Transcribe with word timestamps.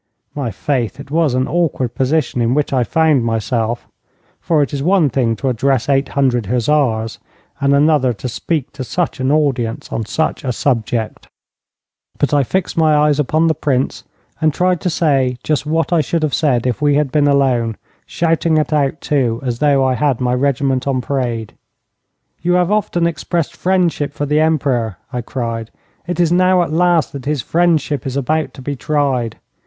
My 0.33 0.49
faith, 0.49 0.99
it 0.99 1.11
was 1.11 1.35
an 1.35 1.47
awkward 1.47 1.93
position 1.93 2.41
in 2.41 2.55
which 2.55 2.73
I 2.73 2.83
found 2.83 3.23
myself, 3.23 3.87
for 4.39 4.63
it 4.63 4.73
is 4.73 4.81
one 4.81 5.11
thing 5.11 5.35
to 5.35 5.47
address 5.47 5.87
eight 5.89 6.09
hundred 6.17 6.47
hussars, 6.47 7.19
and 7.59 7.71
another 7.75 8.11
to 8.13 8.27
speak 8.27 8.71
to 8.73 8.83
such 8.83 9.19
an 9.19 9.31
audience 9.31 9.93
on 9.93 10.05
such 10.07 10.43
a 10.43 10.51
subject. 10.53 11.27
But 12.17 12.33
I 12.33 12.41
fixed 12.41 12.75
my 12.75 12.95
eyes 12.95 13.19
upon 13.19 13.45
the 13.45 13.53
Prince, 13.53 14.03
and 14.41 14.51
tried 14.51 14.81
to 14.81 14.89
say 14.89 15.37
just 15.43 15.67
what 15.67 15.93
I 15.93 16.01
should 16.01 16.23
have 16.23 16.33
said 16.33 16.65
if 16.65 16.81
we 16.81 16.95
had 16.95 17.11
been 17.11 17.27
alone, 17.27 17.77
shouting 18.07 18.57
it 18.57 18.73
out, 18.73 19.01
too, 19.01 19.39
as 19.45 19.59
though 19.59 19.85
I 19.85 19.93
had 19.93 20.19
my 20.19 20.33
regiment 20.33 20.87
on 20.87 21.01
parade. 21.01 21.53
'You 22.41 22.53
have 22.53 22.71
often 22.71 23.05
expressed 23.05 23.55
friendship 23.55 24.13
for 24.13 24.25
the 24.25 24.39
Emperor,' 24.39 24.97
I 25.13 25.21
cried. 25.21 25.69
'It 26.07 26.19
is 26.19 26.31
now 26.31 26.63
at 26.63 26.73
last 26.73 27.13
that 27.13 27.21
this 27.21 27.43
friendship 27.43 28.07
is 28.07 28.17
about 28.17 28.55
to 28.55 28.63
be 28.63 28.75
tried. 28.75 29.37